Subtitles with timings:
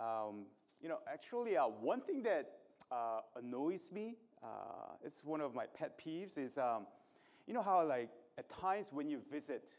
[0.00, 0.46] Um,
[0.80, 2.50] you know, actually, uh, one thing that
[2.90, 6.86] uh, annoys me, uh, it's one of my pet peeves, is um,
[7.46, 8.08] you know how, like,
[8.38, 9.70] at times when you visit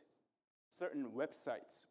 [0.69, 1.85] certain websites,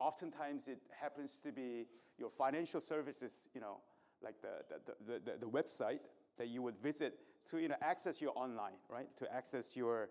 [0.00, 1.86] oftentimes it happens to be
[2.18, 3.78] your financial services, you know,
[4.22, 8.20] like the, the, the, the, the website that you would visit to you know, access
[8.20, 9.14] your online, right?
[9.18, 10.08] To access your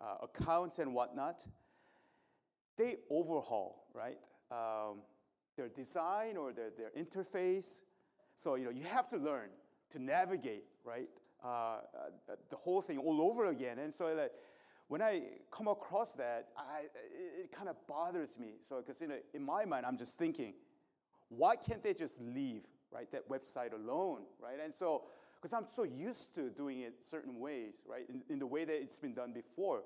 [0.00, 1.46] uh, accounts and whatnot.
[2.76, 4.18] They overhaul, right?
[4.50, 5.02] Um,
[5.60, 7.82] their design or their, their interface.
[8.34, 9.50] So, you know, you have to learn
[9.90, 11.08] to navigate, right?
[11.44, 11.80] Uh, uh,
[12.48, 13.78] the whole thing all over again.
[13.78, 14.32] And so, like,
[14.88, 18.54] when I come across that, I, it, it kind of bothers me.
[18.62, 20.54] So, because you know, in my mind, I'm just thinking,
[21.28, 24.58] why can't they just leave, right, that website alone, right?
[24.62, 25.04] And so,
[25.36, 28.82] because I'm so used to doing it certain ways, right, in, in the way that
[28.82, 29.82] it's been done before.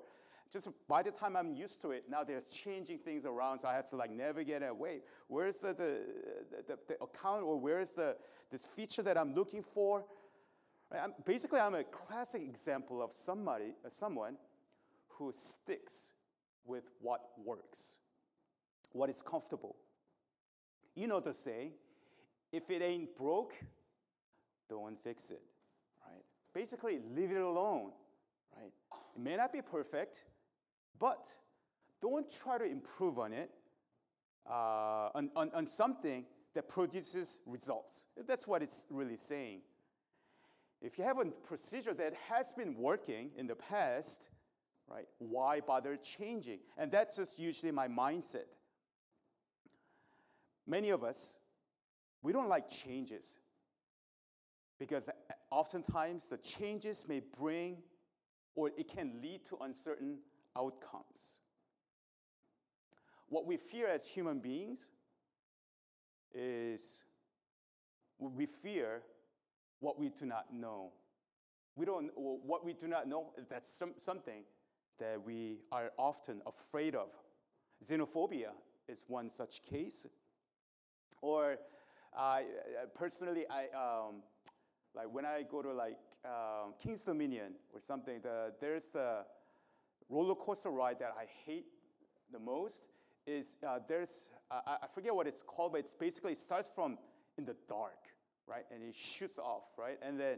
[0.51, 3.73] Just by the time I'm used to it, now they're changing things around, so I
[3.75, 4.75] have to like navigate it.
[4.75, 6.01] Wait, where's the, the,
[6.67, 8.15] the, the account or where's the
[8.51, 10.05] this feature that I'm looking for?
[10.91, 14.37] I'm, basically, I'm a classic example of somebody, uh, someone
[15.09, 16.13] who sticks
[16.65, 17.99] with what works,
[18.91, 19.75] what is comfortable.
[20.95, 21.71] You know the saying,
[22.51, 23.53] if it ain't broke,
[24.69, 25.41] don't fix it,
[26.07, 26.23] right?
[26.53, 27.91] Basically, leave it alone,
[28.55, 28.71] right?
[29.15, 30.23] It may not be perfect,
[30.99, 31.33] but
[32.01, 33.49] don't try to improve on it,
[34.49, 38.07] uh, on, on, on something that produces results.
[38.27, 39.61] That's what it's really saying.
[40.81, 44.29] If you have a procedure that has been working in the past,
[44.87, 46.59] right, why bother changing?
[46.77, 48.57] And that's just usually my mindset.
[50.67, 51.39] Many of us,
[52.21, 53.39] we don't like changes
[54.79, 55.09] because
[55.51, 57.77] oftentimes the changes may bring
[58.55, 60.19] or it can lead to uncertain
[60.57, 61.39] outcomes.
[63.29, 64.91] What we fear as human beings
[66.33, 67.05] is
[68.19, 69.01] we fear
[69.79, 70.91] what we do not know.
[71.75, 74.43] We don't, what we do not know, that's some, something
[74.99, 77.13] that we are often afraid of.
[77.83, 78.51] Xenophobia
[78.87, 80.07] is one such case.
[81.21, 81.57] Or
[82.17, 82.39] uh,
[82.93, 84.21] personally, I, um,
[84.95, 89.25] like when I go to like um, King's Dominion or something, the, there's the
[90.09, 91.65] roller coaster ride that I hate
[92.31, 92.89] the most
[93.25, 96.97] is uh, there's, uh, I forget what it's called, but it's basically it starts from
[97.37, 97.97] in the dark,
[98.47, 98.63] right?
[98.71, 99.97] And it shoots off, right?
[100.01, 100.37] And then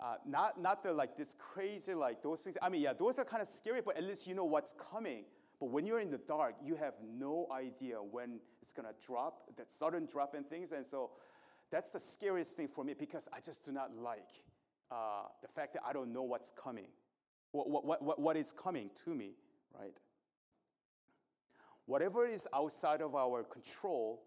[0.00, 2.56] uh, not, not the like this crazy, like those things.
[2.62, 5.24] I mean, yeah, those are kind of scary, but at least you know what's coming.
[5.58, 9.70] But when you're in the dark, you have no idea when it's gonna drop, that
[9.70, 10.72] sudden drop in things.
[10.72, 11.12] And so
[11.70, 14.28] that's the scariest thing for me because I just do not like
[14.90, 16.88] uh, the fact that I don't know what's coming,
[17.52, 19.32] what, what, what, what is coming to me,
[19.78, 19.98] right?
[21.86, 24.22] Whatever is outside of our control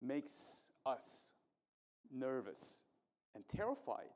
[0.00, 1.32] makes us
[2.12, 2.84] nervous
[3.34, 4.06] and terrified.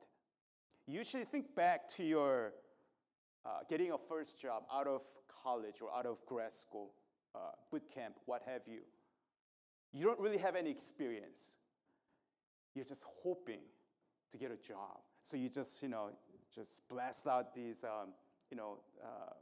[0.87, 2.53] You should think back to your
[3.45, 5.01] uh, getting a first job out of
[5.43, 6.93] college or out of grad school,
[7.35, 7.39] uh,
[7.71, 8.79] boot camp, what have you.
[9.91, 11.57] You don't really have any experience.
[12.73, 13.59] You're just hoping
[14.31, 14.99] to get a job.
[15.21, 16.09] So you just, you know,
[16.53, 18.13] just blast out these, um,
[18.49, 19.33] you know, uh,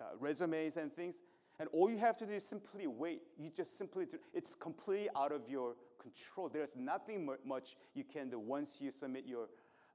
[0.00, 1.22] uh, resumes and things.
[1.58, 3.20] And all you have to do is simply wait.
[3.38, 4.18] You just simply do.
[4.32, 6.48] It's completely out of your control.
[6.48, 9.48] There's nothing much you can do once you submit your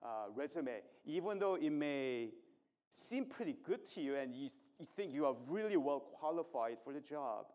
[0.03, 2.29] uh, resume, even though it may
[2.91, 4.47] seem pretty good to you and you,
[4.79, 7.45] you think you are really well qualified for the job.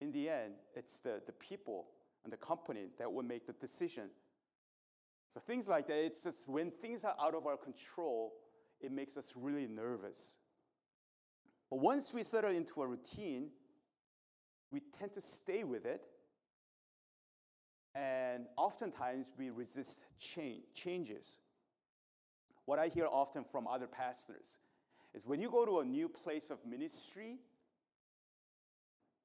[0.00, 1.86] In the end, it's the, the people
[2.24, 4.10] and the company that will make the decision.
[5.32, 8.34] So things like that, it's just when things are out of our control,
[8.82, 10.36] it makes us really nervous.
[11.70, 13.48] But once we settle into a routine,
[14.70, 16.04] we tend to stay with it.
[17.94, 21.40] And oftentimes we resist change, changes.
[22.66, 24.58] What I hear often from other pastors
[25.14, 27.38] is when you go to a new place of ministry,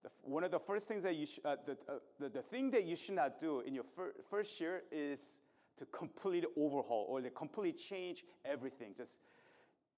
[0.03, 2.71] the, one of the first things that you sh- uh, the, uh, the, the thing
[2.71, 5.41] that you should not do in your fir- first year is
[5.77, 8.93] to completely overhaul or to completely change everything.
[8.95, 9.19] Just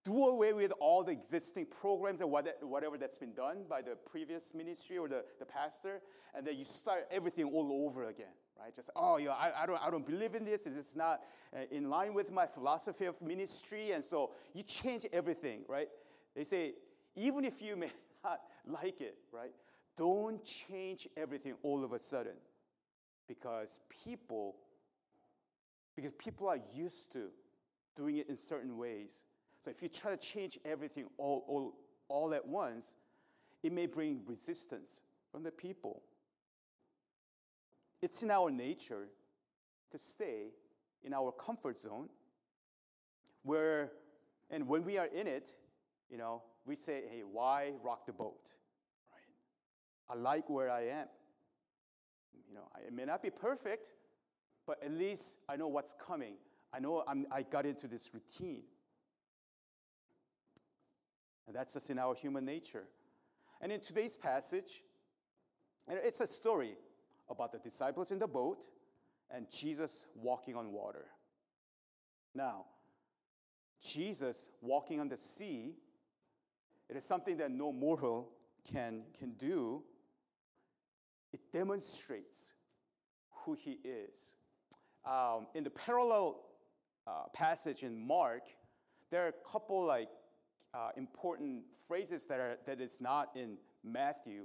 [0.05, 4.53] do away with all the existing programs and whatever that's been done by the previous
[4.55, 6.01] ministry or the, the pastor,
[6.35, 8.73] and then you start everything all over again, right?
[8.73, 10.63] Just, oh, yeah, I, I, don't, I don't believe in this.
[10.63, 11.21] This is not
[11.53, 13.91] uh, in line with my philosophy of ministry.
[13.91, 15.89] And so you change everything, right?
[16.35, 16.73] They say,
[17.15, 17.91] even if you may
[18.23, 19.51] not like it, right?
[19.97, 22.35] Don't change everything all of a sudden
[23.27, 24.55] because people
[26.01, 27.30] because people are used to
[27.96, 29.25] doing it in certain ways.
[29.60, 31.75] So if you try to change everything all, all,
[32.07, 32.96] all at once,
[33.63, 36.01] it may bring resistance from the people.
[38.01, 39.07] it's in our nature
[39.92, 40.51] to stay
[41.04, 42.10] in our comfort zone
[43.44, 43.92] where,
[44.50, 45.50] and when we are in it,
[46.10, 48.54] you know, we say, hey, why rock the boat?
[49.12, 50.18] Right?
[50.18, 51.07] I like where I am.
[52.48, 53.92] You know, it may not be perfect,
[54.69, 56.36] but at least I know what's coming.
[56.71, 58.62] I know I'm, I got into this routine.
[61.48, 62.83] And that's just in our human nature.
[63.62, 64.83] And in today's passage,
[65.88, 66.75] it's a story
[67.31, 68.68] about the disciples in the boat
[69.31, 71.07] and Jesus walking on water.
[72.36, 72.65] Now,
[73.83, 75.77] Jesus walking on the sea,
[76.88, 78.30] it is something that no mortal
[78.72, 79.81] can, can do.
[81.33, 82.54] It demonstrates
[83.31, 84.36] who he is.
[85.06, 86.42] Um, in the parallel
[87.07, 88.44] uh, passage in Mark,
[89.10, 90.10] there are a couple like
[90.74, 94.44] uh, important phrases that are that is not in Matthew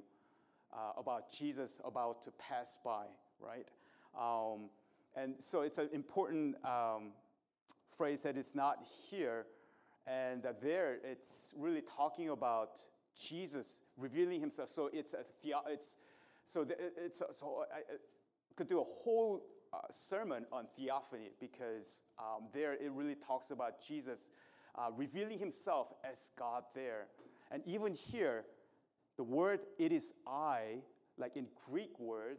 [0.73, 3.07] uh, about Jesus about to pass by,
[3.41, 3.71] right?
[4.19, 4.71] Um,
[5.17, 7.13] and so it's an important um,
[7.87, 9.47] phrase that is not here,
[10.07, 12.81] and there it's really talking about
[13.21, 14.69] Jesus revealing Himself.
[14.69, 15.25] So it's a
[15.69, 15.97] it's
[16.47, 16.65] so
[16.97, 17.97] it's so I, I
[18.57, 19.45] could do a whole
[19.91, 24.31] sermon on theophany because um, there it really talks about Jesus
[24.77, 27.07] uh, revealing himself as God there.
[27.51, 28.45] And even here,
[29.17, 30.79] the word it is I,
[31.19, 32.39] like in Greek word,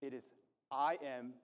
[0.00, 0.34] it is
[0.70, 1.34] I am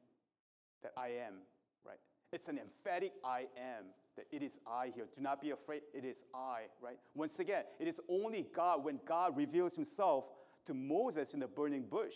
[0.82, 1.34] that I am,
[1.84, 1.98] right?
[2.32, 3.86] It's an emphatic I am,
[4.16, 5.06] that it is I here.
[5.14, 6.98] Do not be afraid, it is I, right?
[7.14, 10.28] Once again, it is only God, when God reveals himself
[10.66, 12.14] to Moses in the burning bush,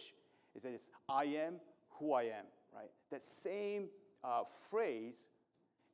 [0.55, 1.55] is that it's I am
[1.91, 2.45] who I am?
[3.13, 3.91] That same
[4.25, 5.29] uh, phrase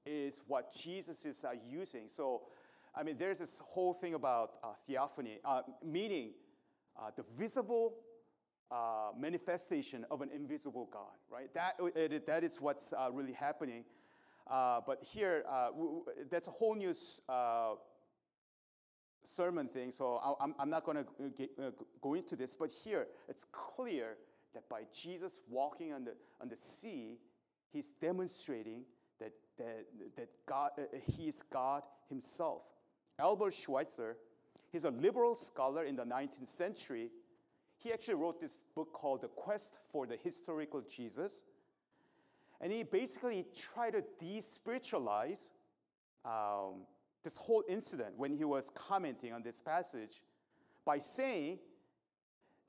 [0.06, 2.06] is what Jesus is uh, using.
[2.06, 2.42] So,
[2.94, 6.30] I mean, there's this whole thing about uh, theophany, uh, meaning
[6.96, 7.96] uh, the visible
[8.70, 11.52] uh, manifestation of an invisible God, right?
[11.54, 13.84] That, it, that is what's really happening.
[14.46, 15.42] but here,
[15.72, 16.94] w- that's a whole new
[19.24, 22.54] sermon thing, so I'm, I'm not going to go into this.
[22.54, 24.16] But here, it's clear
[24.54, 27.18] that by Jesus walking on the, on the sea,
[27.70, 28.82] he's demonstrating
[29.18, 29.86] that, that,
[30.16, 32.64] that God, uh, he is God himself.
[33.18, 34.16] Albert Schweitzer,
[34.70, 37.10] he's a liberal scholar in the 19th century.
[37.76, 41.42] He actually wrote this book called The Quest for the Historical Jesus.
[42.60, 45.50] And he basically tried to despiritualize
[46.24, 46.86] um,
[47.22, 50.22] this whole incident when he was commenting on this passage
[50.84, 51.58] by saying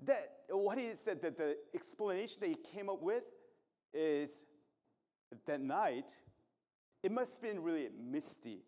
[0.05, 3.23] that what he said that the explanation that he came up with
[3.93, 4.45] is
[5.45, 6.11] that night
[7.03, 8.59] it must have been really misty,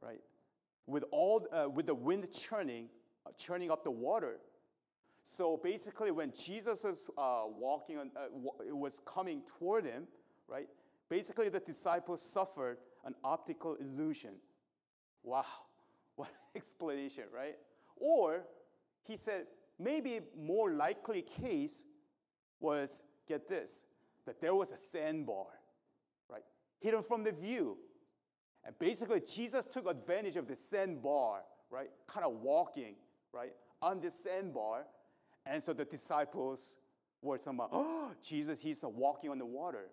[0.00, 0.20] right?
[0.86, 2.88] With all uh, with the wind churning,
[3.26, 4.38] uh, churning up the water.
[5.22, 8.26] So basically, when Jesus was uh, walking on, uh,
[8.66, 10.08] it was coming toward him,
[10.48, 10.66] right?
[11.08, 14.34] Basically, the disciples suffered an optical illusion.
[15.22, 15.44] Wow,
[16.16, 17.56] what explanation, right?
[17.96, 18.44] Or
[19.04, 19.46] he said
[19.82, 21.86] maybe more likely case
[22.60, 23.84] was get this
[24.26, 25.46] that there was a sandbar
[26.30, 26.42] right?
[26.80, 27.78] hidden from the view.
[28.64, 31.90] And basically, Jesus took advantage of the sandbar, right?
[32.06, 32.94] Kind of walking,
[33.32, 33.52] right?
[33.80, 34.84] On the sandbar.
[35.44, 36.78] And so the disciples
[37.20, 39.90] were somehow, oh, Jesus, he's walking on the water.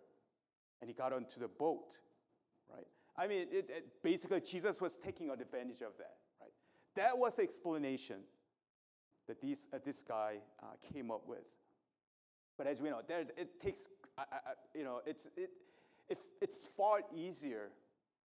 [0.82, 2.00] And he got onto the boat,
[2.72, 2.86] right?
[3.18, 6.52] I mean, it, it, basically, Jesus was taking advantage of that, right?
[6.96, 8.18] That was the explanation
[9.30, 11.48] that these, uh, this guy uh, came up with.
[12.58, 14.24] But as we know, there, it takes, uh,
[14.76, 15.52] you know, it's, it,
[16.10, 17.70] it's, it's far easier,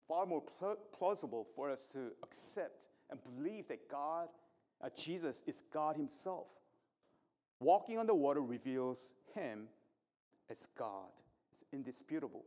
[0.08, 4.30] far more pl- plausible for us to accept and believe that God,
[4.82, 6.58] uh, Jesus, is God Himself.
[7.60, 9.68] Walking on the water reveals Him
[10.50, 11.12] as God.
[11.52, 12.46] It's indisputable.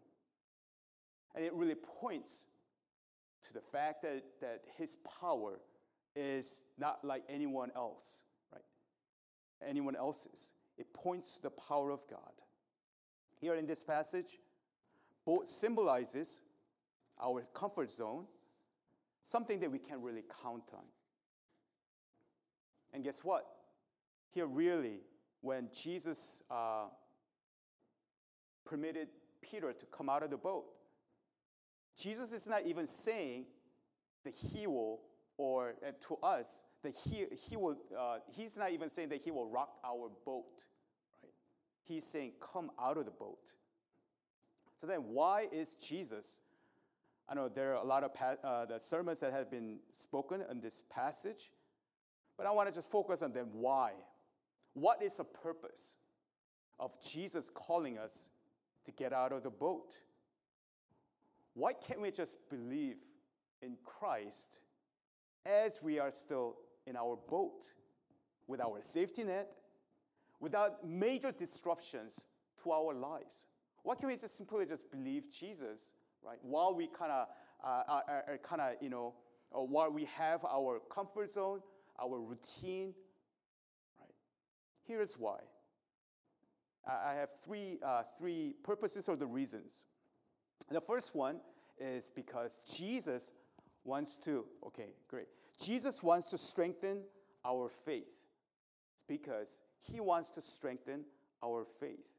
[1.35, 2.47] And it really points
[3.47, 5.61] to the fact that, that His power
[6.17, 8.25] is not like anyone else?
[9.65, 10.55] Anyone else's.
[10.79, 12.33] It points to the power of God.
[13.41, 14.39] Here in this passage,
[15.25, 16.43] boat symbolizes
[17.23, 18.27] our comfort zone,
[19.23, 20.85] something that we can't really count on.
[22.93, 23.45] And guess what?
[24.33, 25.01] Here, really,
[25.41, 26.87] when Jesus uh,
[28.65, 29.09] permitted
[29.43, 30.65] Peter to come out of the boat,
[31.99, 33.47] Jesus is not even saying
[34.25, 35.01] that he will,
[35.39, 39.31] or uh, to us, that he, he will, uh, he's not even saying that he
[39.31, 40.65] will rock our boat,
[41.23, 41.33] right?
[41.85, 43.53] He's saying, come out of the boat.
[44.79, 46.41] So then, why is Jesus?
[47.29, 50.45] I know there are a lot of pa- uh, the sermons that have been spoken
[50.49, 51.51] on this passage,
[52.37, 53.49] but I want to just focus on them.
[53.53, 53.93] Why?
[54.75, 55.97] What is the purpose
[56.79, 58.31] of Jesus calling us
[58.85, 60.01] to get out of the boat.
[61.55, 62.97] Why can't we just believe
[63.63, 64.61] in Christ
[65.45, 67.73] as we are still in our boat
[68.47, 69.55] with our safety net,
[70.41, 72.29] without major disruptions
[72.63, 73.47] to our lives?
[73.83, 76.39] Why can't we just simply just believe Jesus, right?
[76.43, 77.29] While we kind of
[77.65, 79.15] uh, are, are kind of, you know,
[79.51, 81.61] while we have our comfort zone,
[82.01, 82.95] our routine,
[84.01, 84.11] right?
[84.87, 85.39] Here's why.
[86.87, 89.87] I have three, uh, three purposes or the reasons.
[90.71, 91.41] The first one
[91.79, 93.33] is because Jesus
[93.87, 95.29] wants to, okay, great.
[95.61, 97.03] Jesus wants to strengthen
[97.45, 98.27] our faith.
[98.95, 101.05] It's because he wants to strengthen
[101.45, 102.17] our faith.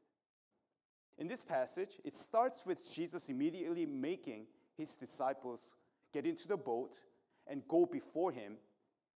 [1.18, 4.46] In this passage, it starts with Jesus immediately making
[4.76, 5.74] his disciples
[6.12, 7.00] get into the boat
[7.46, 8.56] and go before him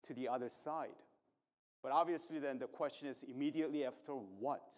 [0.03, 0.89] to the other side.
[1.81, 4.73] But obviously, then the question is immediately after what?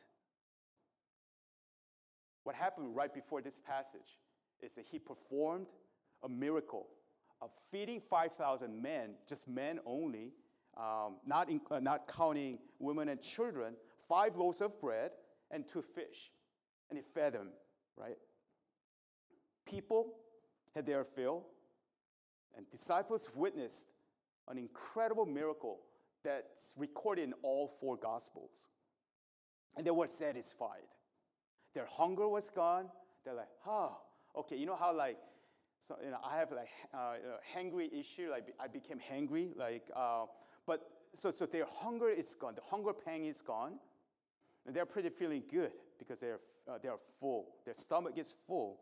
[2.44, 4.20] What happened right before this passage
[4.62, 5.68] is that he performed
[6.24, 6.88] a miracle
[7.46, 10.34] of feeding 5,000 men, just men only,
[10.76, 13.76] um, not, in, uh, not counting women and children,
[14.10, 15.12] five loaves of bread
[15.52, 16.32] and two fish.
[16.90, 17.50] And he fed them,
[17.96, 18.18] right?
[19.68, 20.16] People
[20.74, 21.46] had their fill,
[22.58, 23.92] and disciples witnessed
[24.48, 25.82] an incredible miracle
[26.24, 28.70] that's recorded in all four Gospels.
[29.78, 30.90] And they were satisfied.
[31.76, 32.90] Their hunger was gone.
[33.24, 33.96] They're like, oh,
[34.36, 34.56] okay.
[34.56, 35.18] You know how like,
[35.86, 37.14] so you know, I have like uh,
[37.56, 38.30] hangry issue.
[38.32, 39.56] Like I became hangry.
[39.56, 40.26] Like, uh,
[40.66, 40.82] but
[41.14, 42.56] so so their hunger is gone.
[42.56, 43.78] The hunger pang is gone,
[44.66, 47.50] and they're pretty feeling good because they're uh, they're full.
[47.66, 48.80] Their stomach is full,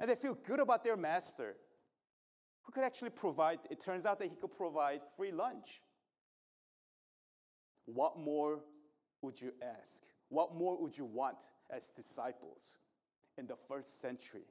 [0.00, 1.54] and they feel good about their master,
[2.64, 3.60] who could actually provide.
[3.70, 5.82] It turns out that he could provide free lunch.
[7.84, 8.64] What more
[9.22, 10.02] would you ask?
[10.30, 12.76] What more would you want as disciples
[13.38, 14.46] in the first century?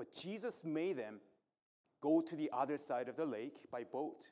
[0.00, 1.20] But Jesus made them
[2.00, 4.30] go to the other side of the lake by boat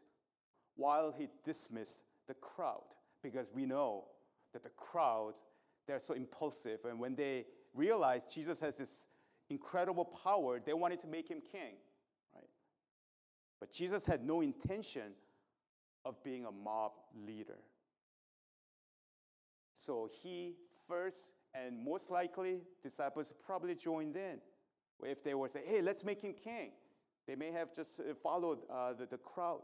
[0.76, 2.87] while he dismissed the crowd
[3.22, 4.04] because we know
[4.54, 5.34] that the crowd
[5.87, 7.44] they're so impulsive and when they
[7.75, 9.08] realize Jesus has this
[9.50, 11.75] incredible power they wanted to make him king
[12.34, 12.48] right
[13.60, 15.12] but Jesus had no intention
[16.06, 17.58] of being a mob leader
[19.75, 20.54] so he
[20.88, 24.40] first, and most likely, disciples probably joined in.
[25.02, 26.73] If they were say, hey, let's make him king,
[27.26, 29.62] they may have just uh, followed uh, the, the crowd.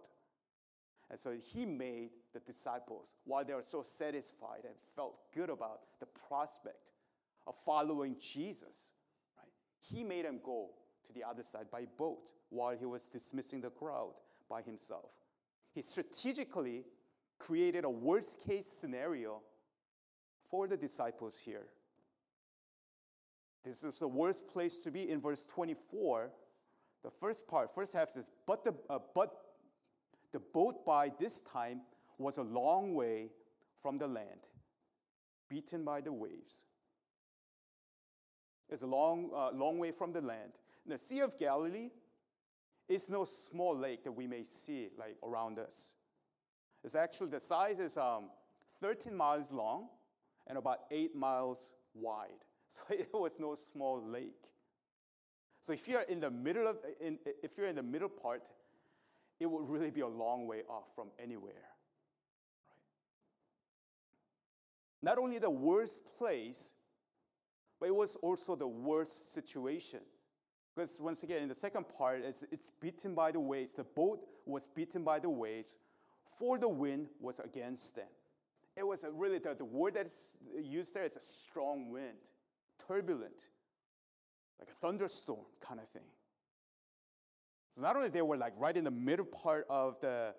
[1.10, 5.80] And so he made the disciples, while they were so satisfied and felt good about
[6.00, 6.92] the prospect
[7.46, 8.92] of following Jesus,
[9.36, 9.52] right?
[9.80, 10.70] He made them go
[11.06, 14.14] to the other side by boat while he was dismissing the crowd
[14.48, 15.16] by himself.
[15.74, 16.84] He strategically
[17.38, 19.42] created a worst case scenario
[20.50, 21.66] for the disciples here.
[23.64, 26.30] This is the worst place to be in verse 24.
[27.02, 29.30] The first part, first half says, but the, uh, but
[30.32, 31.80] the boat by this time
[32.18, 33.30] was a long way
[33.76, 34.48] from the land,
[35.48, 36.64] beaten by the waves.
[38.68, 40.54] It's a long, uh, long way from the land.
[40.86, 41.90] The Sea of Galilee
[42.88, 45.94] is no small lake that we may see like around us.
[46.82, 48.30] It's actually the size is um,
[48.80, 49.88] 13 miles long
[50.46, 52.44] and about eight miles wide.
[52.74, 54.48] So it was no small lake.
[55.60, 58.50] So if you're in the middle of, in, if you're in the middle part,
[59.38, 61.52] it would really be a long way off from anywhere.
[62.66, 62.82] Right?
[65.02, 66.74] Not only the worst place,
[67.78, 70.00] but it was also the worst situation.
[70.74, 73.74] Because once again, in the second part, it's, it's beaten by the waves.
[73.74, 75.78] The boat was beaten by the waves,
[76.24, 78.08] for the wind was against them.
[78.76, 82.18] It was really, the, the word that's used there is a strong wind,
[82.78, 83.48] turbulent,
[84.58, 86.02] like a thunderstorm kind of thing.
[87.70, 90.34] So not only they were like right in the middle part of the,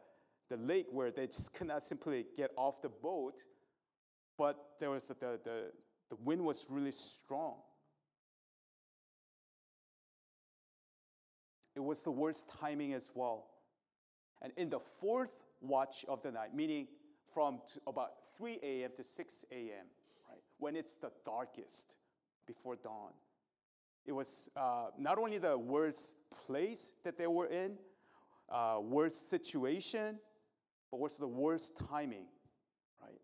[0.49, 3.41] the lake where they just could not simply get off the boat,
[4.37, 5.71] but there was the, the,
[6.09, 7.55] the wind was really strong.
[11.75, 13.47] It was the worst timing as well.
[14.41, 16.87] And in the fourth watch of the night, meaning
[17.33, 18.91] from about 3 a.m.
[18.95, 19.87] to 6 a.m.,
[20.29, 20.39] right?
[20.57, 21.97] When it's the darkest
[22.45, 23.11] before dawn.
[24.05, 27.77] It was uh, not only the worst place that they were in,
[28.49, 30.19] uh, worst situation,
[30.91, 32.27] but was the worst timing,
[33.01, 33.19] right?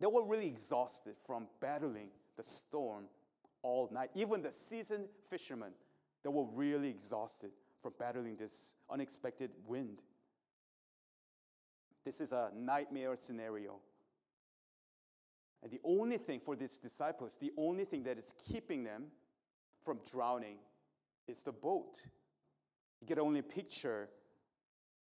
[0.00, 3.06] They were really exhausted from battling the storm
[3.62, 4.10] all night.
[4.14, 5.72] Even the seasoned fishermen,
[6.22, 7.50] they were really exhausted
[7.82, 10.00] from battling this unexpected wind.
[12.04, 13.80] This is a nightmare scenario.
[15.62, 19.06] And the only thing for these disciples, the only thing that is keeping them
[19.82, 20.56] from drowning
[21.28, 22.06] is the boat.
[23.00, 24.08] You can only picture,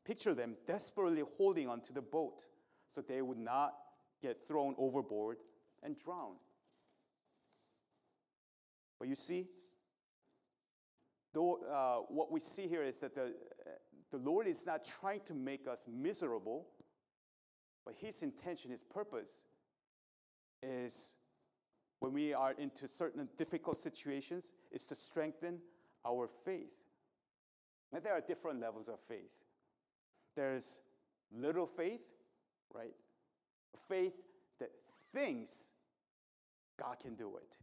[0.04, 2.46] picture them desperately holding onto the boat
[2.86, 3.74] so they would not
[4.20, 5.38] get thrown overboard
[5.82, 6.34] and drown.
[8.98, 9.48] But you see,
[11.32, 13.32] though, uh, what we see here is that the,
[14.10, 16.66] the Lord is not trying to make us miserable,
[17.84, 19.44] but His intention, His purpose
[20.62, 21.16] is
[22.00, 25.60] when we are into certain difficult situations, is to strengthen
[26.06, 26.84] our faith.
[27.92, 29.42] And there are different levels of faith.
[30.36, 30.78] There's
[31.32, 32.12] little faith,
[32.74, 32.94] right?
[33.74, 34.24] Faith
[34.60, 34.70] that
[35.12, 35.72] thinks
[36.78, 37.56] God can do it.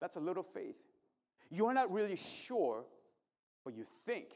[0.00, 0.86] That's a little faith.
[1.50, 2.84] You are not really sure,
[3.64, 4.26] but you think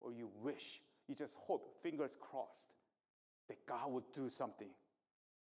[0.00, 0.80] or you wish.
[1.08, 2.74] You just hope, fingers crossed,
[3.48, 4.70] that God would do something,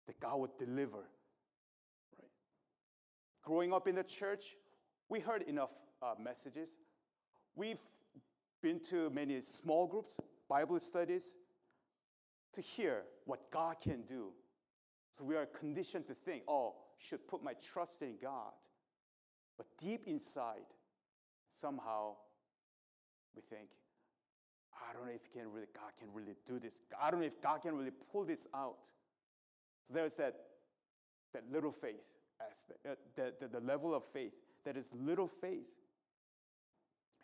[0.05, 1.03] that God would deliver.
[3.47, 4.57] Growing up in the church,
[5.07, 6.79] we heard enough uh, messages.
[7.55, 7.79] We've
[8.61, 11.33] been to many small groups, Bible studies,
[12.51, 14.33] to hear what God can do.
[15.11, 18.51] So we are conditioned to think, oh, should put my trust in God.
[19.55, 20.67] But deep inside,
[21.47, 22.15] somehow
[23.33, 23.69] we think,
[24.75, 26.81] I don't know if can really, God can really do this.
[27.01, 28.91] I don't know if God can really pull this out.
[29.85, 30.35] So there's that,
[31.33, 34.33] that little faith aspect, uh, the, the, the level of faith
[34.65, 35.79] that is little faith.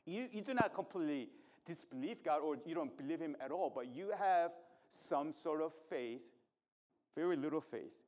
[0.06, 1.30] You, you do not completely
[1.66, 4.52] disbelieve God or you don't believe Him at all, but you have
[4.90, 6.24] some sort of faith,
[7.16, 8.04] very little faith.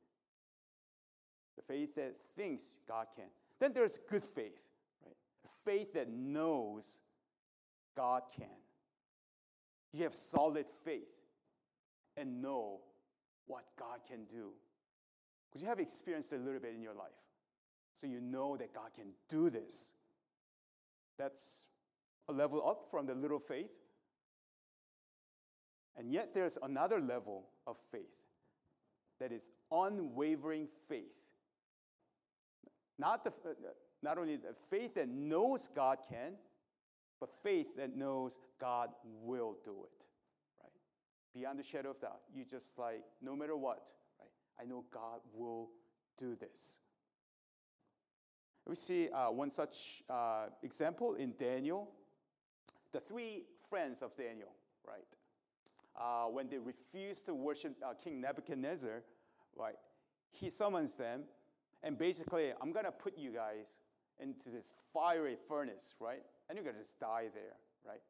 [1.56, 3.26] The faith that thinks God can.
[3.58, 4.68] Then there's good faith,
[5.04, 5.16] right?
[5.64, 7.00] Faith that knows
[7.96, 8.46] God can.
[9.92, 11.18] You have solid faith
[12.16, 12.80] and know
[13.46, 14.50] what God can do.
[15.48, 17.10] Because you have experienced a little bit in your life.
[17.94, 19.94] So you know that God can do this.
[21.18, 21.68] That's
[22.28, 23.80] a level up from the little faith.
[25.96, 28.26] And yet there's another level of faith
[29.18, 31.30] that is unwavering faith.
[32.98, 33.52] Not, the, uh,
[34.02, 36.34] not only the faith that knows God can,
[37.18, 40.06] but faith that knows God will do it,
[40.62, 40.72] right?
[41.34, 42.20] Beyond the shadow of doubt.
[42.34, 43.90] You just like, no matter what?
[44.60, 45.70] I know God will
[46.18, 46.78] do this.
[48.66, 51.90] We see uh, one such uh, example in Daniel.
[52.92, 54.52] The three friends of Daniel,
[54.86, 55.04] right?
[55.94, 59.02] Uh, when they refused to worship uh, King Nebuchadnezzar,
[59.56, 59.76] right?
[60.32, 61.22] He summons them,
[61.82, 63.80] and basically, I'm gonna put you guys
[64.18, 66.22] into this fiery furnace, right?
[66.48, 68.00] and you're going to just die there, right?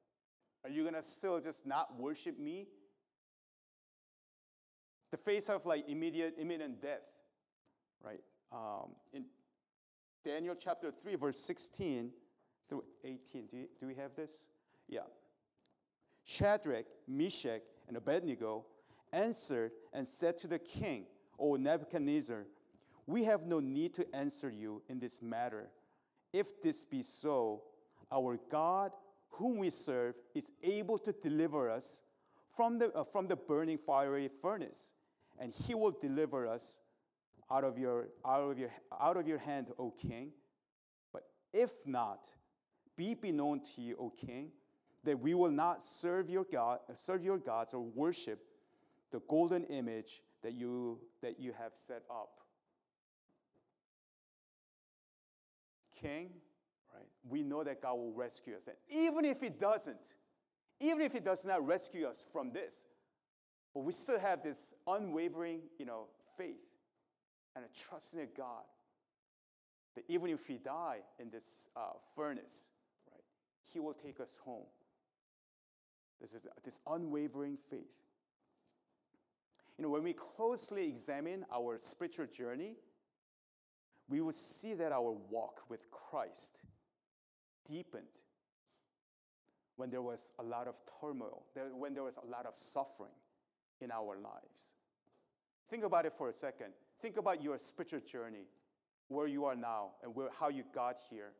[0.64, 2.66] Are you going to still just not worship me?
[5.10, 7.06] The face of like immediate, imminent death,
[8.04, 8.20] right?
[8.52, 9.24] Um, in
[10.24, 12.10] Daniel chapter 3, verse 16
[12.68, 13.46] through 18.
[13.46, 14.46] Do, you, do we have this?
[14.88, 15.00] Yeah.
[16.24, 18.66] Shadrach, Meshach, and Abednego
[19.12, 21.06] answered and said to the king,
[21.38, 22.46] O Nebuchadnezzar,
[23.06, 25.68] we have no need to answer you in this matter.
[26.32, 27.62] If this be so,
[28.10, 28.90] our God,
[29.30, 32.02] whom we serve, is able to deliver us
[32.56, 34.94] from the, uh, from the burning fiery furnace,
[35.38, 36.80] and he will deliver us
[37.50, 40.32] out of your, out of your, out of your hand, O king.
[41.12, 42.26] But if not,
[42.96, 44.52] be be known to you, O king,
[45.04, 48.42] that we will not serve your God, serve your gods or worship
[49.12, 52.40] the golden image that you, that you have set up.
[56.00, 56.30] King,
[56.94, 57.06] right?
[57.28, 58.66] We know that God will rescue us.
[58.66, 60.14] And even if He doesn't,
[60.80, 62.86] even if it does not rescue us from this,
[63.74, 66.64] but we still have this unwavering, you know, faith
[67.54, 68.64] and a trust in God
[69.94, 71.80] that even if we die in this uh,
[72.14, 72.70] furnace,
[73.10, 73.22] right,
[73.72, 74.66] He will take us home.
[76.20, 78.00] This is this unwavering faith.
[79.76, 82.76] You know, when we closely examine our spiritual journey,
[84.08, 86.64] we will see that our walk with Christ
[87.66, 88.04] deepened
[89.76, 93.12] when there was a lot of turmoil, when there was a lot of suffering
[93.80, 94.74] in our lives.
[95.68, 96.72] Think about it for a second.
[97.00, 98.46] Think about your spiritual journey,
[99.08, 101.32] where you are now, and where, how you got here.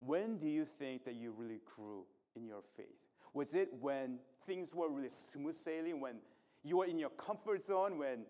[0.00, 2.04] When do you think that you really grew
[2.36, 3.08] in your faith?
[3.34, 6.16] Was it when things were really smooth sailing, when
[6.62, 8.26] you were in your comfort zone, when,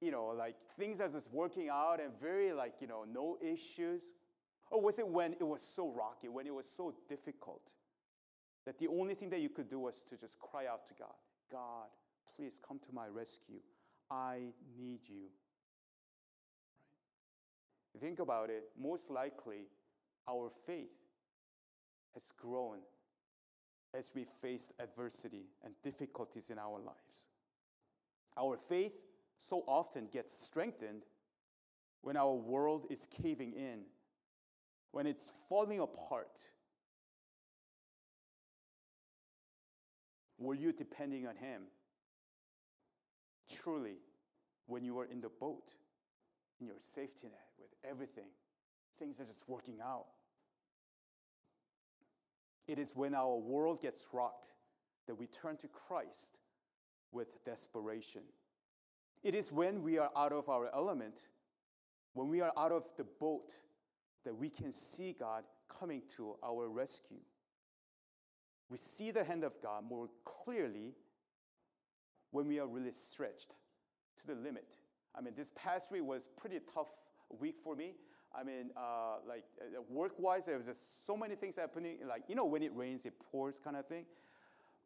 [0.00, 4.12] you know, like things are just working out and very, like, you know, no issues?
[4.70, 7.74] Or was it when it was so rocky, when it was so difficult,
[8.64, 11.14] that the only thing that you could do was to just cry out to God
[11.52, 11.88] God,
[12.34, 13.60] please come to my rescue.
[14.10, 15.28] I need you.
[18.00, 19.66] think about it, most likely
[20.28, 20.96] our faith
[22.14, 22.78] has grown
[23.94, 27.28] as we faced adversity and difficulties in our lives.
[28.38, 29.02] Our faith
[29.36, 31.02] so often gets strengthened
[32.00, 33.84] when our world is caving in,
[34.90, 36.40] when it's falling apart.
[40.42, 41.62] Were you depending on Him?
[43.48, 43.98] Truly,
[44.66, 45.74] when you are in the boat,
[46.60, 48.28] in your safety net, with everything,
[48.98, 50.06] things are just working out.
[52.66, 54.54] It is when our world gets rocked
[55.06, 56.38] that we turn to Christ
[57.12, 58.22] with desperation.
[59.22, 61.28] It is when we are out of our element,
[62.14, 63.52] when we are out of the boat,
[64.24, 67.20] that we can see God coming to our rescue.
[68.72, 70.94] We see the hand of God more clearly
[72.30, 73.54] when we are really stretched
[74.22, 74.64] to the limit.
[75.14, 76.88] I mean, this past week was pretty tough
[77.38, 77.92] week for me.
[78.34, 81.98] I mean, uh, like uh, work-wise, there was just so many things happening.
[82.08, 84.06] Like you know, when it rains, it pours, kind of thing.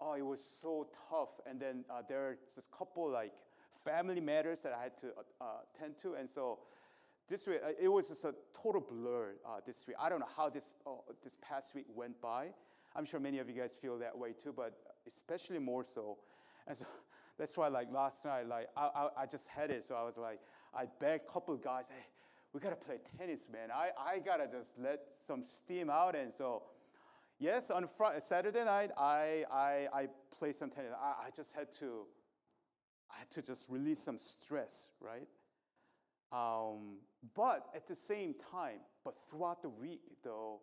[0.01, 1.39] Oh, it was so tough.
[1.49, 3.35] And then uh, there are just a couple like
[3.85, 5.47] family matters that I had to uh, uh
[5.79, 6.59] tend to, and so
[7.29, 9.35] this week it was just a total blur.
[9.65, 10.75] this week, I don't know how this
[11.23, 12.49] this past week went by.
[12.97, 14.75] I'm sure many of you guys feel that way too, but
[15.07, 16.19] especially more so.
[16.67, 16.87] And so
[17.39, 20.17] that's why, like last night, like I, I, I just had it, so I was
[20.17, 20.41] like,
[20.75, 22.05] I begged a couple guys, hey
[22.57, 23.69] we gotta play tennis, man.
[23.71, 26.17] I, I gotta just let some steam out.
[26.17, 26.63] And so,
[27.39, 30.93] yes, on Friday, Saturday night, I, I, I played some tennis.
[30.99, 32.07] I, I just had to,
[33.15, 35.29] I had to just release some stress, right?
[36.33, 37.01] Um,
[37.35, 40.61] but at the same time, but throughout the week, though,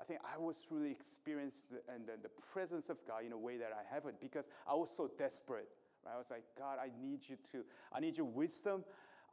[0.00, 3.56] I think I was really experienced and the, the presence of God in a way
[3.56, 5.68] that I haven't because I was so desperate.
[6.04, 6.12] Right?
[6.14, 8.84] I was like, God, I need you to, I need your wisdom.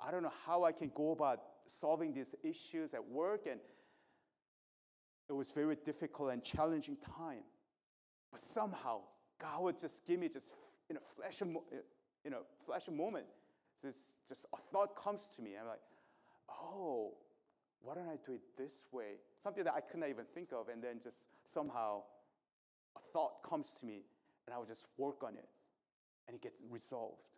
[0.06, 3.60] I don't know how I can go about solving these issues at work, and
[5.30, 7.44] it was very difficult and challenging time.
[8.32, 9.02] But somehow,
[9.40, 10.56] God would just give me just
[10.90, 11.50] in a flash of,
[12.26, 13.26] in a flash of moment,
[13.82, 15.52] just, just a thought comes to me.
[15.60, 15.82] I'm like,
[16.50, 17.14] oh,
[17.84, 19.20] why don't I do it this way?
[19.38, 22.04] Something that I couldn't even think of, and then just somehow
[22.96, 24.06] a thought comes to me,
[24.48, 25.50] and I would just work on it,
[26.28, 27.30] and it gets resolved.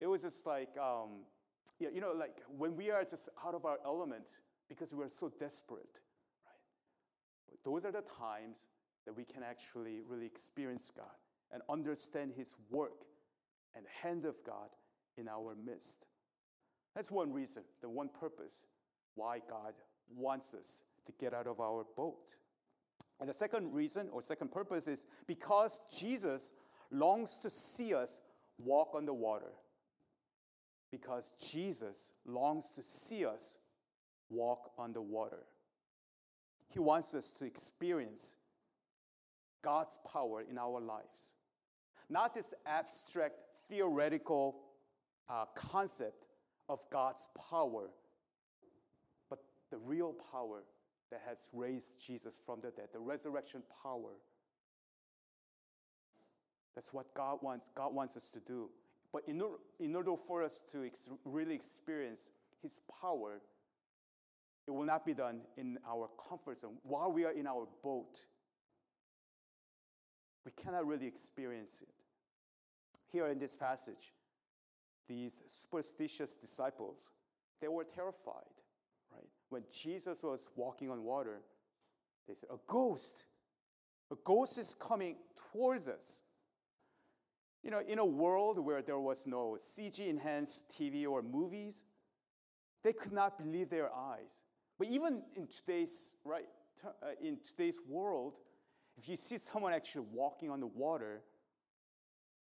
[0.00, 1.24] It was just like um,
[1.78, 4.28] yeah, you know, like when we are just out of our element
[4.68, 6.00] because we are so desperate,
[6.44, 7.58] right?
[7.64, 8.68] Those are the times
[9.06, 11.06] that we can actually really experience God
[11.52, 13.04] and understand His work
[13.76, 14.70] and the hand of God
[15.16, 16.06] in our midst.
[16.94, 18.66] That's one reason, the one purpose
[19.16, 19.74] why God
[20.14, 22.36] wants us to get out of our boat.
[23.18, 26.52] And the second reason or second purpose is because Jesus
[26.90, 28.20] longs to see us
[28.58, 29.52] walk on the water
[30.90, 33.58] because Jesus longs to see us
[34.30, 35.44] walk on the water.
[36.72, 38.36] He wants us to experience
[39.62, 41.34] God's power in our lives.
[42.08, 43.34] Not this abstract,
[43.68, 44.60] theoretical
[45.28, 46.26] uh, concept
[46.68, 47.90] of God's power,
[49.76, 50.62] the real power
[51.10, 54.12] that has raised Jesus from the dead, the resurrection power.
[56.74, 57.70] That's what God wants.
[57.74, 58.70] God wants us to do.
[59.12, 62.30] But in order, in order for us to ex- really experience
[62.62, 63.40] His power,
[64.66, 68.24] it will not be done in our comfort zone while we are in our boat.
[70.44, 71.88] We cannot really experience it.
[73.12, 74.12] Here in this passage,
[75.08, 77.10] these superstitious disciples,
[77.60, 78.42] they were terrified?
[79.48, 81.40] When Jesus was walking on water,
[82.26, 83.26] they said, A ghost!
[84.10, 85.16] A ghost is coming
[85.52, 86.22] towards us.
[87.62, 91.84] You know, in a world where there was no CG enhanced TV or movies,
[92.84, 94.44] they could not believe their eyes.
[94.78, 96.44] But even in today's, right,
[96.84, 98.38] uh, in today's world,
[98.96, 101.22] if you see someone actually walking on the water,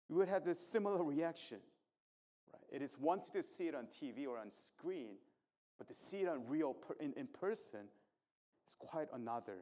[0.09, 1.59] you would have this similar reaction.
[2.53, 2.63] Right?
[2.77, 5.17] It is thing to see it on TV or on screen,
[5.79, 7.87] but to see it on real in, in person
[8.67, 9.59] is quite another.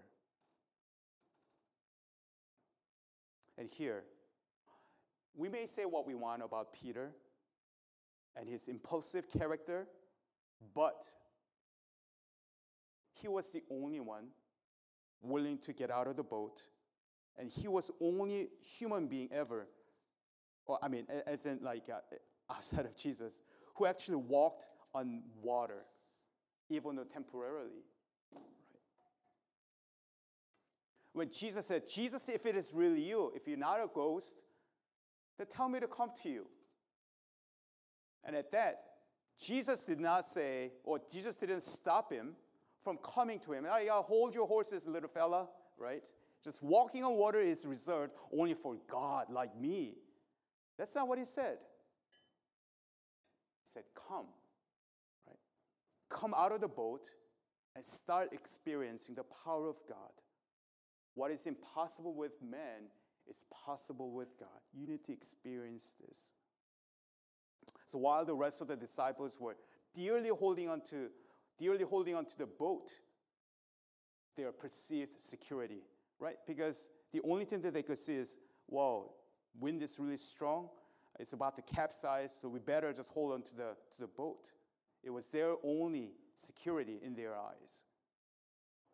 [3.58, 4.04] And here,
[5.34, 7.12] we may say what we want about Peter
[8.36, 9.86] and his impulsive character,
[10.74, 11.04] but
[13.20, 14.28] he was the only one
[15.20, 16.60] willing to get out of the boat,
[17.38, 18.48] and he was only
[18.78, 19.68] human being ever,
[20.66, 22.00] or I mean, as in like uh,
[22.50, 23.42] outside of Jesus,
[23.76, 25.84] who actually walked on water,
[26.74, 27.84] even though temporarily.
[28.34, 28.42] Right?
[31.12, 34.44] When Jesus said, Jesus, if it is really you, if you're not a ghost,
[35.38, 36.46] then tell me to come to you.
[38.24, 38.80] And at that,
[39.40, 42.34] Jesus did not say, or Jesus didn't stop him
[42.82, 43.66] from coming to him.
[43.68, 46.06] Ah, I oh, hold your horses, little fella, right?
[46.42, 49.94] Just walking on water is reserved only for God like me.
[50.78, 51.58] That's not what he said.
[53.60, 54.26] He said, Come?
[56.12, 57.06] Come out of the boat
[57.74, 60.12] and start experiencing the power of God.
[61.14, 62.90] What is impossible with man
[63.28, 64.48] is possible with God.
[64.72, 66.32] You need to experience this.
[67.86, 69.56] So while the rest of the disciples were
[69.94, 71.08] dearly holding on to,
[71.58, 72.90] dearly holding on to the boat,
[74.36, 75.82] their perceived security,
[76.18, 76.36] right?
[76.46, 79.12] Because the only thing that they could see is, whoa,
[79.60, 80.68] wind is really strong.
[81.20, 84.50] It's about to capsize, so we better just hold on to the, to the boat.
[85.02, 87.84] It was their only security in their eyes.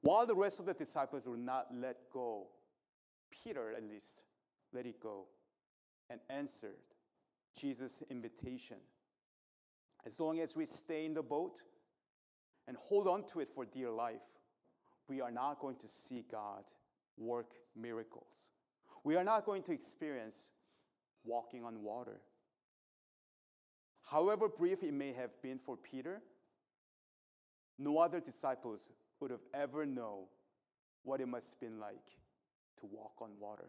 [0.02, 2.48] While the rest of the disciples would not let go,
[3.30, 4.22] Peter at least
[4.72, 5.26] let it go
[6.10, 6.86] and answered
[7.58, 8.78] Jesus' invitation.
[10.06, 11.62] As long as we stay in the boat
[12.66, 14.38] and hold on to it for dear life,
[15.08, 16.64] we are not going to see God
[17.16, 18.50] work miracles.
[19.04, 20.52] We are not going to experience
[21.24, 22.20] walking on water.
[24.10, 26.22] However brief it may have been for Peter,
[27.78, 28.90] no other disciples
[29.20, 30.24] would have ever known
[31.02, 32.16] what it must have been like
[32.80, 33.68] to walk on water.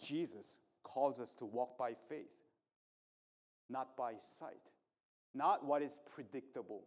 [0.00, 2.36] Jesus calls us to walk by faith,
[3.68, 4.70] not by sight,
[5.34, 6.84] not what is predictable,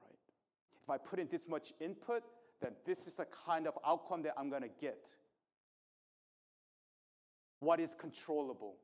[0.00, 0.18] right?
[0.80, 2.22] If I put in this much input,
[2.60, 5.08] then this is the kind of outcome that I'm going to get.
[7.58, 8.76] What is controllable?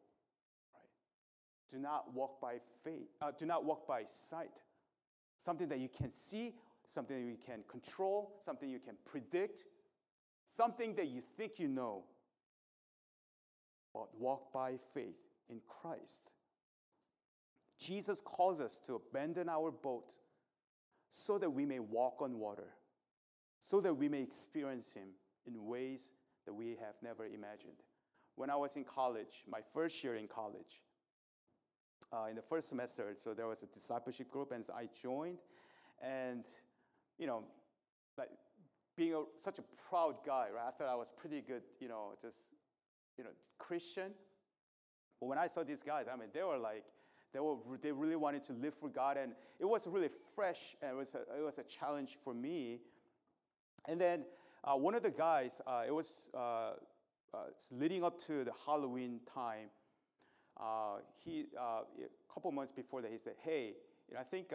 [1.72, 3.08] Do not walk by faith.
[3.22, 4.60] Uh, do not walk by sight.
[5.38, 6.52] Something that you can see,
[6.84, 9.64] something that you can control, something you can predict,
[10.44, 12.04] something that you think you know
[13.94, 16.32] but walk by faith in Christ.
[17.78, 20.14] Jesus calls us to abandon our boat
[21.08, 22.68] so that we may walk on water,
[23.60, 25.08] so that we may experience Him
[25.46, 26.12] in ways
[26.46, 27.82] that we have never imagined.
[28.36, 30.82] When I was in college, my first year in college,
[32.12, 35.38] uh, in the first semester, so there was a discipleship group, and I joined,
[36.02, 36.44] and
[37.18, 37.44] you know,
[38.18, 38.28] like
[38.96, 40.66] being a, such a proud guy, right?
[40.68, 42.54] I thought I was pretty good, you know, just
[43.16, 44.12] you know, Christian.
[45.20, 46.84] But when I saw these guys, I mean, they were like,
[47.32, 50.92] they were they really wanted to live for God, and it was really fresh, and
[50.92, 52.80] it was a, it was a challenge for me.
[53.88, 54.24] And then
[54.64, 56.72] uh, one of the guys, uh, it was uh,
[57.34, 57.38] uh
[57.70, 59.68] leading up to the Halloween time.
[60.58, 63.74] Uh, he uh, a couple months before that, he said, "Hey,
[64.08, 64.52] you know, I think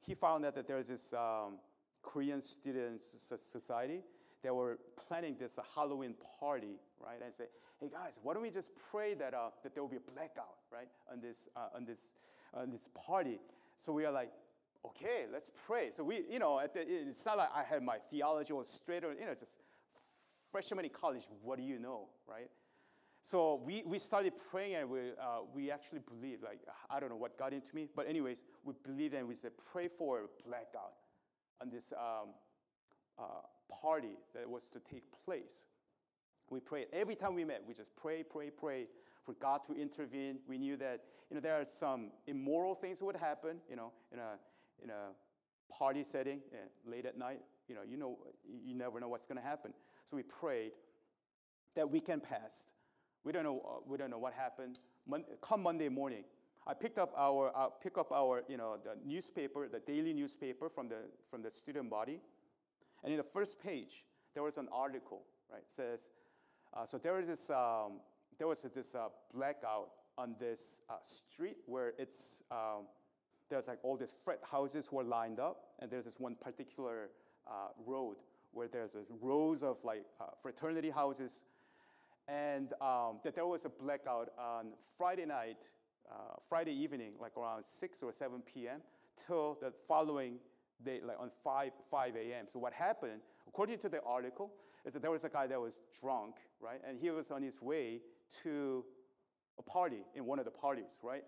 [0.00, 1.58] he found out that there's this um,
[2.02, 4.02] Korean Students Society."
[4.44, 7.16] that were planning this Halloween party, right?
[7.24, 7.46] And say,
[7.80, 10.58] hey guys, why don't we just pray that, uh, that there will be a blackout,
[10.70, 12.14] right, on this, uh, on, this,
[12.52, 13.40] on this party.
[13.78, 14.30] So we are like,
[14.86, 15.88] okay, let's pray.
[15.90, 19.14] So we, you know, the, it's not like I had my theology or straight or,
[19.14, 19.58] you know, just
[20.52, 22.50] freshman in college, what do you know, right?
[23.24, 26.58] So we, we started praying and we, uh, we actually believed, like,
[26.90, 29.88] I don't know what got into me, but anyways, we believed and we said, pray
[29.88, 30.92] for a blackout
[31.62, 32.34] on this um,
[33.18, 33.22] uh,
[33.80, 35.64] party that was to take place.
[36.50, 37.62] We prayed every time we met.
[37.66, 38.88] We just pray, pray, pray
[39.22, 40.40] for God to intervene.
[40.46, 43.56] We knew that you know there are some immoral things that would happen.
[43.70, 44.38] You know, in a
[44.82, 47.40] in a party setting yeah, late at night.
[47.68, 48.18] You know, you know,
[48.62, 49.72] you never know what's going to happen.
[50.04, 50.72] So we prayed
[51.74, 52.74] that weekend passed.
[53.24, 53.60] We don't know.
[53.64, 54.78] Uh, we don't know what happened.
[55.06, 56.24] Mon- come Monday morning,
[56.66, 60.68] I picked up our uh, pick up our you know the newspaper, the daily newspaper
[60.68, 62.20] from the from the student body,
[63.02, 65.22] and in the first page there was an article.
[65.50, 66.10] Right, it says
[66.74, 68.00] uh, so there was this, um,
[68.36, 72.86] there was this uh, blackout on this uh, street where it's, um,
[73.48, 77.10] there's like all these frat houses were lined up, and there's this one particular
[77.46, 78.16] uh, road
[78.52, 80.04] where there's rows of like
[80.40, 81.44] fraternity houses,
[82.28, 85.68] and um, that there was a blackout on Friday night,
[86.10, 88.80] uh, Friday evening, like around 6 or 7 p.m.,
[89.16, 90.38] till the following
[90.82, 92.46] day, like on 5, 5 a.m.
[92.48, 94.52] So what happened, according to the article,
[94.84, 96.80] is that there was a guy that was drunk, right?
[96.86, 98.00] And he was on his way
[98.42, 98.84] to
[99.58, 101.24] a party in one of the parties, right?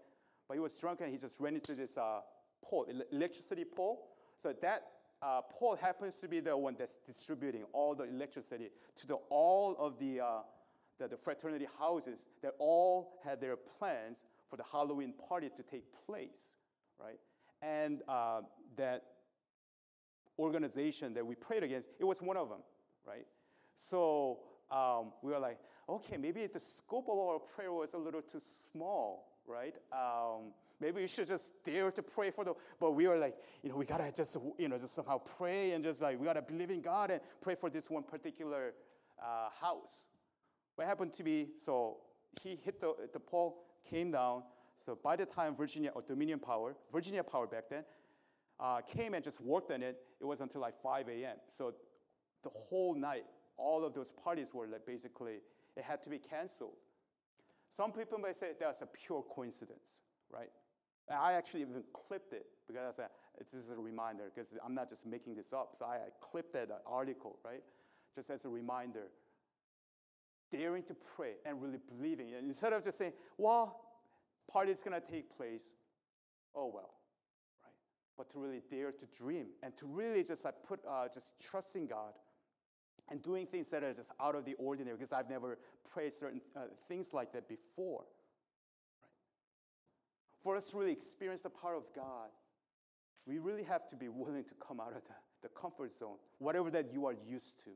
[0.48, 2.20] But he was drunk and he just ran into this uh,
[2.62, 4.08] pole, electricity pole.
[4.36, 4.82] So that
[5.22, 9.74] uh, pole happens to be the one that's distributing all the electricity to the, all
[9.78, 10.40] of the, uh,
[10.98, 15.84] the, the fraternity houses that all had their plans for the Halloween party to take
[16.06, 16.56] place,
[16.98, 17.18] right?
[17.62, 18.42] And uh,
[18.76, 19.02] that
[20.38, 22.60] organization that we prayed against, it was one of them,
[23.06, 23.26] right?
[23.74, 28.22] So um, we were like, okay, maybe the scope of our prayer was a little
[28.22, 29.74] too small, right?
[29.92, 33.70] Um, Maybe we should just dare to pray for the, but we were like, you
[33.70, 36.70] know, we gotta just, you know, just somehow pray and just like, we gotta believe
[36.70, 38.74] in God and pray for this one particular
[39.18, 40.08] uh, house.
[40.76, 41.98] What happened to be, so
[42.42, 44.42] he hit the, the pole, came down.
[44.78, 47.84] So by the time Virginia, or Dominion Power, Virginia Power back then,
[48.60, 51.36] uh, came and just worked on it, it was until like 5 a.m.
[51.48, 51.74] So
[52.42, 53.24] the whole night,
[53.56, 55.40] all of those parties were like basically,
[55.76, 56.76] it had to be canceled.
[57.70, 60.50] Some people may say that's a pure coincidence, right?
[61.10, 64.88] I actually even clipped it because I, said, this is a reminder because I'm not
[64.88, 65.70] just making this up.
[65.74, 67.62] So I, I clipped that article, right?
[68.14, 69.08] Just as a reminder.
[70.50, 72.34] Daring to pray and really believing.
[72.34, 73.80] And instead of just saying, well,
[74.50, 75.72] party's gonna take place,
[76.54, 76.94] oh well,
[77.64, 77.74] right?
[78.16, 81.86] But to really dare to dream and to really just like put, uh, just trusting
[81.88, 82.12] God
[83.10, 85.58] and doing things that are just out of the ordinary because I've never
[85.92, 88.04] prayed certain uh, things like that before.
[89.02, 89.10] Right?
[90.38, 92.30] For us to really experience the power of God,
[93.26, 96.70] we really have to be willing to come out of the, the comfort zone, whatever
[96.70, 97.70] that you are used to.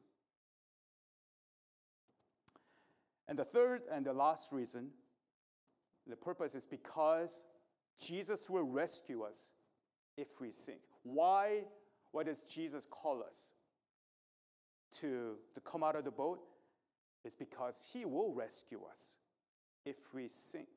[3.31, 4.91] And the third and the last reason,
[6.07, 7.45] the purpose is because
[7.99, 9.53] Jesus will rescue us
[10.19, 10.81] if we sink.
[11.05, 11.63] Why?
[12.13, 13.55] Why does Jesus call us?
[14.99, 16.41] to, to come out of the boat
[17.25, 19.17] is because He will rescue us
[19.85, 20.69] if we sink.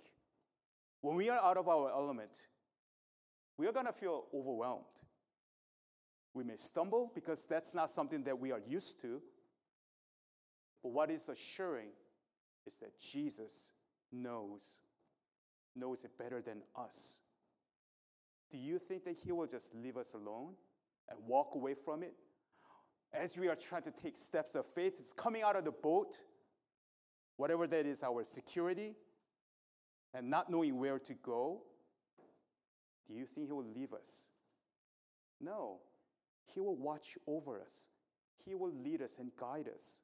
[1.01, 2.47] When we are out of our element,
[3.57, 4.85] we are going to feel overwhelmed.
[6.33, 9.21] We may stumble because that's not something that we are used to.
[10.81, 11.89] But what is assuring
[12.65, 13.71] is that Jesus
[14.11, 14.81] knows,
[15.75, 17.21] knows it better than us.
[18.51, 20.53] Do you think that He will just leave us alone
[21.09, 22.13] and walk away from it
[23.13, 26.17] as we are trying to take steps of faith, it's coming out of the boat,
[27.37, 28.95] whatever that is, our security,
[30.13, 31.61] and not knowing where to go.
[33.07, 34.29] Do you think He will leave us?
[35.39, 35.79] No.
[36.53, 37.89] He will watch over us,
[38.43, 40.01] He will lead us and guide us.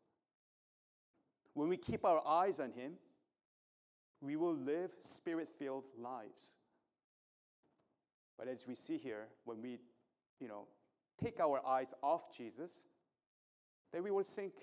[1.59, 2.93] When we keep our eyes on Him,
[4.21, 6.55] we will live spirit filled lives.
[8.37, 9.77] But as we see here, when we,
[10.39, 10.69] you know,
[11.21, 12.85] take our eyes off Jesus,
[13.91, 14.53] then we will sink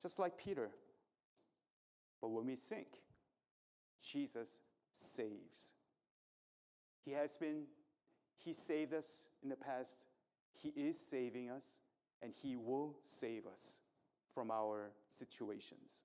[0.00, 0.70] just like Peter.
[2.22, 3.02] But when we sink,
[4.02, 5.74] Jesus saves.
[7.04, 7.66] He has been,
[8.42, 10.06] He saved us in the past,
[10.62, 11.80] He is saving us,
[12.22, 13.82] and He will save us
[14.32, 16.04] from our situations.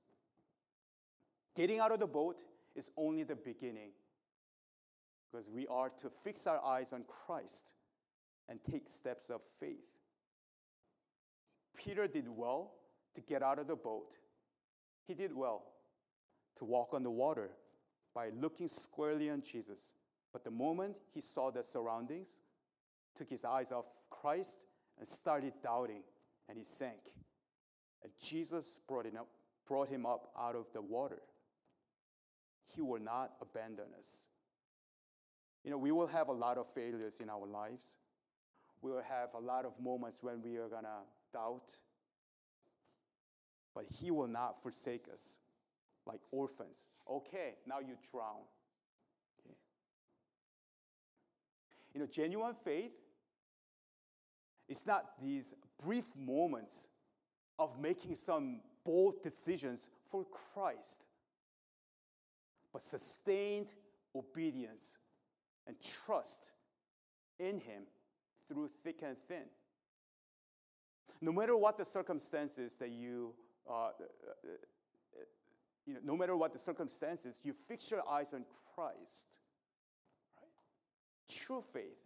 [1.55, 2.41] Getting out of the boat
[2.75, 3.91] is only the beginning
[5.31, 7.73] because we are to fix our eyes on Christ
[8.49, 9.89] and take steps of faith.
[11.77, 12.73] Peter did well
[13.15, 14.15] to get out of the boat.
[15.07, 15.63] He did well
[16.57, 17.49] to walk on the water
[18.13, 19.95] by looking squarely on Jesus.
[20.31, 22.41] But the moment he saw the surroundings,
[23.15, 24.65] took his eyes off Christ
[24.97, 26.03] and started doubting,
[26.49, 26.99] and he sank.
[28.01, 29.27] And Jesus brought him up,
[29.67, 31.19] brought him up out of the water.
[32.63, 34.27] He will not abandon us.
[35.63, 37.97] You know, we will have a lot of failures in our lives.
[38.81, 41.71] We will have a lot of moments when we are going to doubt.
[43.73, 45.39] But He will not forsake us
[46.05, 46.87] like orphans.
[47.09, 48.43] Okay, now you drown.
[49.39, 49.55] Okay.
[51.93, 52.93] You know, genuine faith
[54.67, 56.89] is not these brief moments
[57.59, 61.05] of making some bold decisions for Christ,
[62.73, 63.71] but sustained
[64.15, 64.97] obedience
[65.67, 66.51] and trust
[67.39, 67.83] in Him
[68.47, 69.45] through thick and thin.
[71.21, 73.33] No matter what the circumstances that you,
[73.69, 74.49] uh, uh, uh,
[75.85, 78.43] you know, no matter what the circumstances, you fix your eyes on
[78.75, 79.39] Christ.
[80.41, 80.49] Right?
[81.29, 82.03] True faith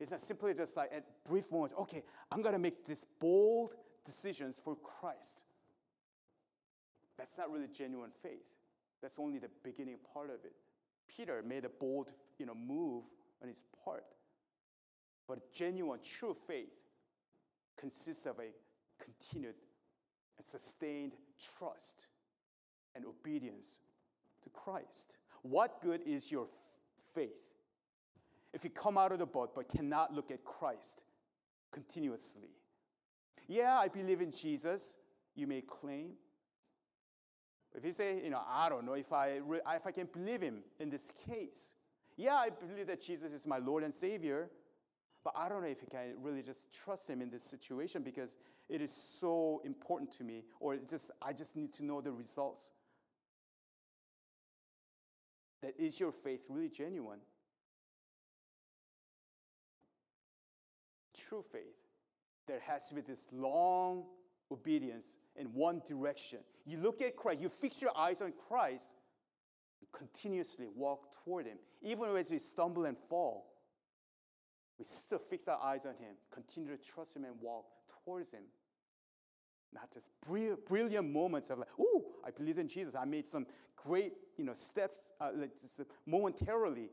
[0.00, 3.74] is not simply just like at brief moments, okay, I'm going to make these bold
[4.04, 5.42] decisions for Christ.
[7.18, 8.59] That's not really genuine faith.
[9.00, 10.52] That's only the beginning part of it.
[11.08, 13.04] Peter made a bold, you know, move
[13.42, 14.04] on his part.
[15.26, 16.82] But genuine, true faith
[17.78, 18.48] consists of a
[19.02, 19.54] continued
[20.36, 21.14] and sustained
[21.58, 22.08] trust
[22.94, 23.78] and obedience
[24.42, 25.16] to Christ.
[25.42, 26.46] What good is your
[27.14, 27.54] faith
[28.52, 31.04] if you come out of the boat but cannot look at Christ
[31.72, 32.50] continuously?
[33.48, 34.96] Yeah, I believe in Jesus,
[35.34, 36.12] you may claim.
[37.74, 40.40] If you say, you know, I don't know if I, re- if I can believe
[40.40, 41.74] him in this case,
[42.16, 44.50] yeah, I believe that Jesus is my Lord and Savior,
[45.22, 48.38] but I don't know if I can really just trust him in this situation because
[48.68, 52.72] it is so important to me, or just I just need to know the results.
[55.62, 57.20] That is your faith really genuine?
[61.14, 61.76] True faith.
[62.46, 64.04] There has to be this long
[64.50, 66.40] obedience in one direction.
[66.66, 68.92] You look at Christ, you fix your eyes on Christ,
[69.92, 71.56] continuously walk toward Him.
[71.82, 73.46] Even as we stumble and fall,
[74.78, 77.64] we still fix our eyes on Him, continue to trust Him and walk
[78.04, 78.42] towards Him.
[79.72, 80.10] Not just
[80.68, 82.94] brilliant moments of like, oh, I believe in Jesus.
[82.94, 85.52] I made some great, you know, steps uh, like
[86.06, 86.90] momentarily.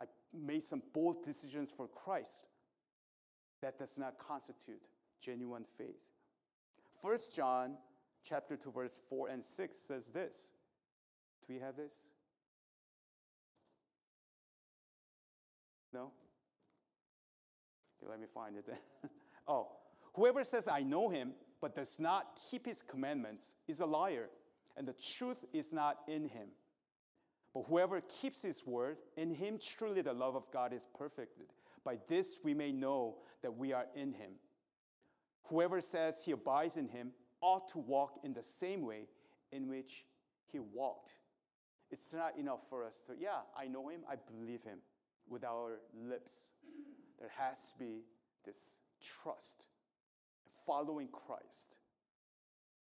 [0.00, 2.46] I made some bold decisions for Christ.
[3.62, 4.80] That does not constitute
[5.20, 6.15] genuine faith.
[7.02, 7.76] First John
[8.24, 10.50] chapter 2 verse 4 and 6 says this.
[11.46, 12.08] Do we have this?
[15.92, 16.12] No?
[18.02, 19.10] Okay, let me find it then.
[19.48, 19.68] oh,
[20.14, 24.28] whoever says I know him but does not keep his commandments is a liar,
[24.76, 26.48] and the truth is not in him.
[27.54, 31.46] But whoever keeps his word, in him truly the love of God is perfected.
[31.84, 34.32] By this we may know that we are in him.
[35.48, 39.06] Whoever says he abides in him ought to walk in the same way
[39.52, 40.04] in which
[40.50, 41.12] he walked.
[41.90, 44.78] It's not enough for us to, yeah, I know him, I believe him
[45.28, 46.52] with our lips.
[47.18, 48.02] There has to be
[48.44, 49.66] this trust
[50.66, 51.78] following Christ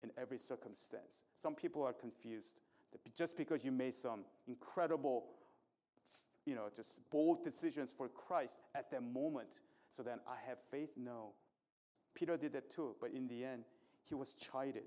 [0.03, 1.21] in every circumstance.
[1.35, 2.55] Some people are confused
[2.91, 5.27] that just because you made some incredible,
[6.45, 10.91] you know, just bold decisions for Christ at that moment, so then I have faith.
[10.97, 11.33] No.
[12.15, 13.63] Peter did that too, but in the end,
[14.07, 14.83] he was chided.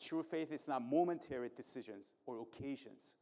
[0.00, 3.16] True faith is not momentary decisions or occasions.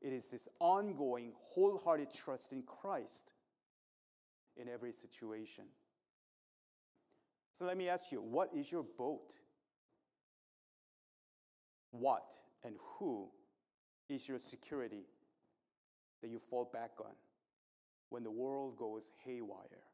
[0.00, 3.32] It is this ongoing, wholehearted trust in Christ
[4.56, 5.64] in every situation.
[7.52, 9.32] So let me ask you what is your boat?
[11.90, 12.34] What
[12.64, 13.28] and who
[14.08, 15.06] is your security
[16.22, 17.12] that you fall back on
[18.10, 19.84] when the world goes haywire?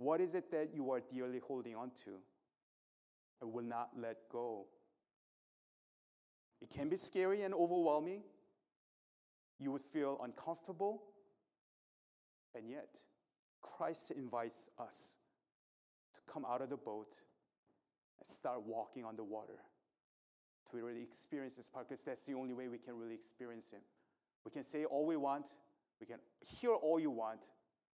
[0.00, 2.12] What is it that you are dearly holding on to
[3.42, 4.64] and will not let go?
[6.62, 8.22] It can be scary and overwhelming.
[9.58, 11.02] You would feel uncomfortable,
[12.54, 12.88] and yet,
[13.60, 15.18] Christ invites us
[16.14, 17.14] to come out of the boat
[18.18, 19.58] and start walking on the water
[20.70, 23.82] to really experience this part because that's the only way we can really experience Him.
[24.46, 25.48] We can say all we want,
[26.00, 27.48] we can hear all you want,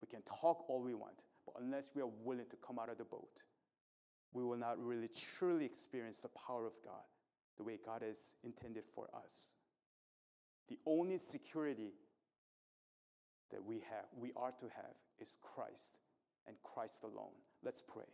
[0.00, 1.22] we can talk all we want,
[1.52, 3.42] but unless we are willing to come out of the boat,
[4.32, 7.02] we will not really truly experience the power of God
[7.58, 9.54] the way God has intended for us.
[10.68, 11.92] The only security
[13.50, 15.92] that we have, we are to have, is Christ
[16.46, 17.34] and Christ alone.
[17.62, 18.04] Let's pray.